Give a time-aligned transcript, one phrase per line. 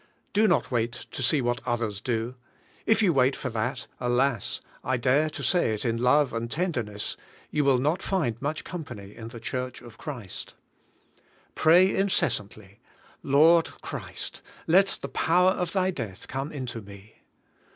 [0.33, 2.33] Do not wait to see what others do;
[2.87, 4.59] if you wait for that,— alas!
[4.83, 7.15] I desire to say it in love and tenderness,—
[7.51, 10.55] you will not find much com pany in the Church of Christ.
[11.53, 12.79] Pray incessantly:
[13.21, 17.17] "Lord Christ, let the power of Thy death come into me."